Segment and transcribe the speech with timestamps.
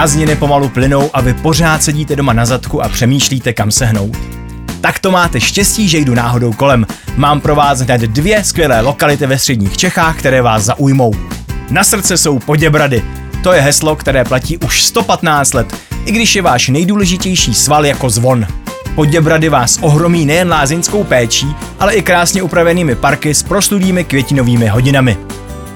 [0.00, 4.16] Prázdniny pomalu plynou a vy pořád sedíte doma na zadku a přemýšlíte, kam se hnout.
[4.80, 6.86] Tak to máte štěstí, že jdu náhodou kolem.
[7.16, 11.14] Mám pro vás hned dvě skvělé lokality ve středních Čechách, které vás zaujmou.
[11.70, 13.02] Na srdce jsou Poděbrady.
[13.42, 18.10] To je heslo, které platí už 115 let, i když je váš nejdůležitější sval jako
[18.10, 18.46] zvon.
[18.94, 25.16] Poděbrady vás ohromí nejen lázeňskou péčí, ale i krásně upravenými parky s proslulými květinovými hodinami.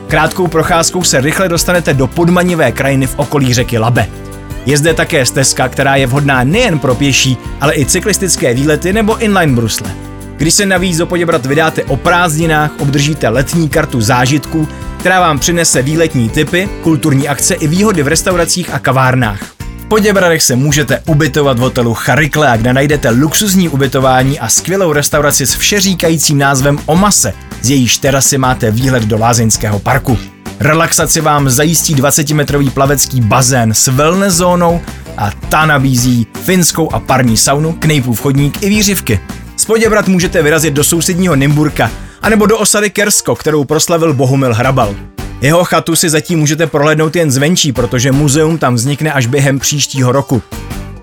[0.08, 4.23] Krátkou procházkou se rychle dostanete do podmanivé krajiny v okolí řeky Labe.
[4.66, 9.18] Je zde také stezka, která je vhodná nejen pro pěší, ale i cyklistické výlety nebo
[9.18, 9.90] inline brusle.
[10.36, 14.68] Když se navíc do Poděbrat vydáte o prázdninách, obdržíte letní kartu zážitků,
[14.98, 19.54] která vám přinese výletní typy, kulturní akce i výhody v restauracích a kavárnách.
[19.78, 25.46] V Poděbradech se můžete ubytovat v hotelu Charikle, kde najdete luxusní ubytování a skvělou restauraci
[25.46, 30.33] s všeříkajícím názvem Omase, z jejíž terasy máte výhled do Lázeňského parku.
[30.60, 34.80] Relaxaci vám zajistí 20-metrový plavecký bazén s wellness zónou
[35.16, 39.20] a ta nabízí finskou a parní saunu, knejpův chodník i výřivky.
[39.56, 41.90] Z Poděbrat můžete vyrazit do sousedního Nymburka,
[42.22, 44.94] anebo do osady Kersko, kterou proslavil Bohumil Hrabal.
[45.40, 50.12] Jeho chatu si zatím můžete prohlédnout jen zvenčí, protože muzeum tam vznikne až během příštího
[50.12, 50.42] roku.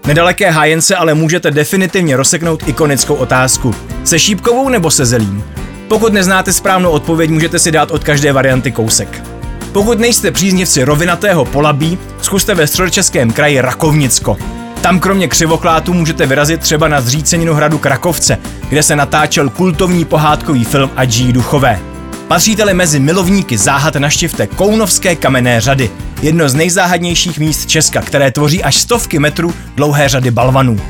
[0.07, 3.75] Nedaleké hájence ale můžete definitivně rozseknout ikonickou otázku.
[4.03, 5.43] Se šípkovou nebo se zelím?
[5.87, 9.30] Pokud neznáte správnou odpověď, můžete si dát od každé varianty kousek.
[9.71, 14.37] Pokud nejste příznivci rovinatého polabí, zkuste ve středočeském kraji Rakovnicko.
[14.81, 18.37] Tam kromě křivoklátu můžete vyrazit třeba na zříceninu hradu Krakovce,
[18.69, 21.79] kde se natáčel kultovní pohádkový film Adží duchové.
[22.27, 25.89] Patříte-li mezi milovníky záhad naštěvte Kounovské kamenné řady,
[26.21, 30.81] jedno z nejzáhadnějších míst Česka, které tvoří až stovky metrů dlouhé řady balvanů.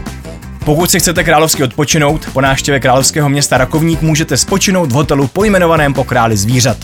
[0.66, 5.94] Pokud si chcete královsky odpočinout, po návštěvě královského města Rakovník můžete spočinout v hotelu pojmenovaném
[5.94, 6.78] po králi zvířat.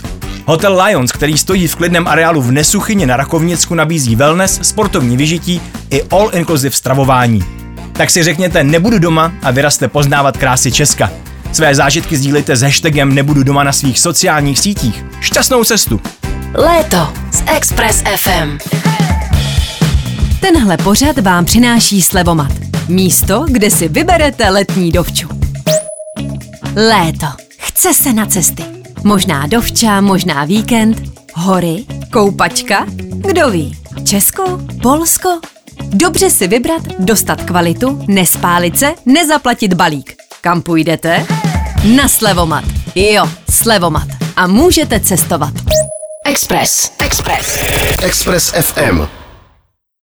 [0.48, 5.60] Hotel Lions, který stojí v klidném areálu v Nesuchyni na Rakovnicku, nabízí wellness, sportovní vyžití
[5.90, 7.44] i all-inclusive stravování.
[7.92, 11.10] Tak si řekněte nebudu doma a vyraste poznávat krásy Česka.
[11.52, 15.04] Své zážitky sdílejte s hashtagem nebudu doma na svých sociálních sítích.
[15.20, 16.00] Šťastnou cestu!
[16.54, 18.58] Léto s Express FM.
[20.40, 22.52] Tenhle pořad vám přináší Slevomat.
[22.88, 25.28] Místo, kde si vyberete letní dovču.
[26.76, 27.26] Léto.
[27.58, 28.77] Chce se na cesty.
[29.04, 31.02] Možná dovča, možná víkend,
[31.34, 32.86] hory, koupačka,
[33.16, 33.76] kdo ví.
[34.04, 35.28] Česko, Polsko.
[35.82, 40.16] Dobře si vybrat, dostat kvalitu, nespálit se, nezaplatit balík.
[40.40, 41.26] Kam půjdete?
[41.96, 42.64] Na Slevomat.
[42.94, 44.08] Jo, Slevomat.
[44.36, 45.52] A můžete cestovat.
[46.24, 46.92] Express.
[46.98, 47.58] Express.
[48.02, 49.02] Express FM.